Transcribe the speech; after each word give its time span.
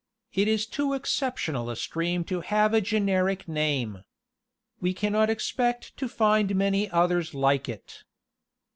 It 0.33 0.47
is 0.47 0.65
too 0.65 0.95
exceptional 0.95 1.69
a 1.69 1.75
stream 1.75 2.23
to 2.23 2.41
have 2.41 2.73
a 2.73 2.81
generic 2.81 3.47
name. 3.47 4.03
We 4.79 4.95
cannot 4.95 5.29
expect 5.29 5.95
to 5.97 6.07
find 6.07 6.55
many 6.55 6.89
others 6.89 7.35
like 7.35 7.69
it. 7.69 8.03